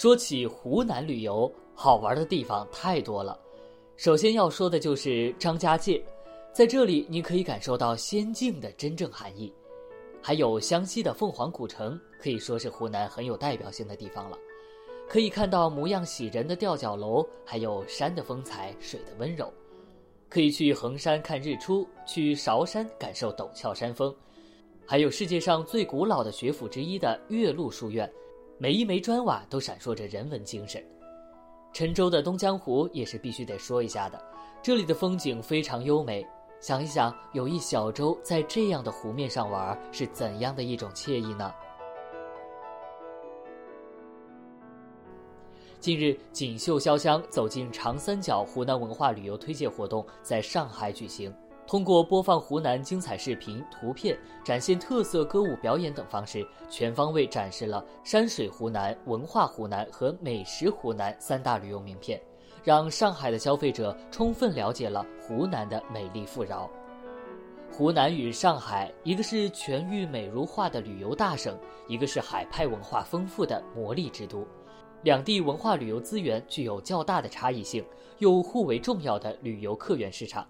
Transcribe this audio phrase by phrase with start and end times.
[0.00, 3.36] 说起湖南旅游，好玩的地方太多了。
[3.96, 6.00] 首先要说的就是张家界，
[6.52, 9.52] 在这里你可以感受到仙境的真正含义。
[10.22, 14.38] 还有湘西的凤凰古城，可以说是湖南很有代表性的地方了。
[15.08, 19.52] 可以看到模样喜人的吊脚楼，还有山的风采、水的温柔。
[20.28, 24.14] 可以去衡山看日出，去韶山感受陡峭山峰，
[24.86, 28.08] 还有世界上最古老的学府之一的岳麓书院。
[28.60, 30.82] 每一枚砖瓦都闪烁着人文精神。
[31.72, 34.20] 郴州的东江湖也是必须得说一下的，
[34.60, 36.26] 这里的风景非常优美。
[36.58, 41.54] 想一想，有一小舟在这样的湖面上玩，是怎样的一种惬意呢？
[45.78, 51.32] 近日，锦绣潇湘走进长三角湖南文化旅游推介活动在上海举行。
[51.68, 62.18] 通过播放湖南精彩视频、图片，展现特色歌舞表演等方式，全方位展示了山水湖南、文化湖南和美食湖南三大旅游名片，
[62.64, 66.70] 让上海的消费者充分了解了湖南的美丽富饶。
[67.70, 71.54] 湖南与上海，一个是全域美如画的旅游大省，
[71.86, 74.42] 一个是海派文化丰富的魔力之都，
[75.02, 77.84] 两地文化旅游资源具有较大的差异性，
[78.20, 80.48] 又互为重要的旅游客源市场。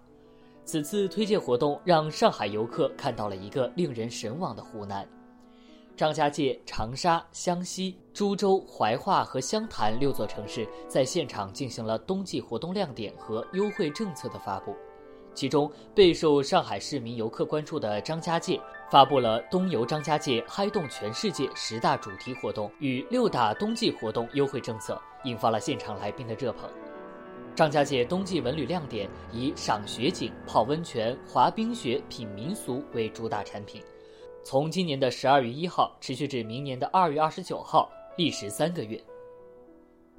[0.71, 5.03] 此次推介活动让上海游客看到了一个令人神往的湖南。
[5.97, 14.75] 张家界、长沙、湘西、株洲、怀化和湘潭六座城市在现场进行了冬季活动亮点和优惠政策的发布。
[15.33, 18.61] 其中备受上海市民游客关注的张家界，
[18.91, 26.69] 发布了“冬游张家界，嗨动全世界”十大主题活动与六大冬季活动优惠政策，引发了现场来宾的热捧。
[27.59, 33.83] 张家界冬季文旅亮点以赏雪景、泡温泉、滑冰雪、品民俗为主打产品，
[34.45, 38.97] 从今年的十二月一号持续至明年的二月二十九号，历时三个月。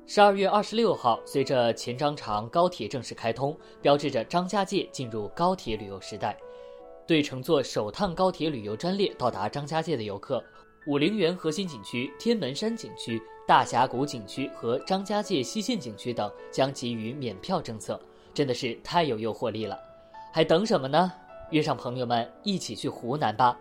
[0.07, 6.37] 十二月二十六号，随着钱张长高铁正式开通，标志着张家界进入高铁旅游时代。
[7.07, 10.45] 对乘坐首趟高铁旅游专列到达张家界的游客，
[10.91, 13.23] 武陵源核心景区、天门山景区。
[13.47, 18.01] 大峡谷景区和张家界西线景区等将给予免票政策，
[18.35, 19.79] 真的是太有诱惑力了，
[20.33, 21.13] 还等什么呢？
[21.51, 23.57] 约上朋友们一起去湖南吧！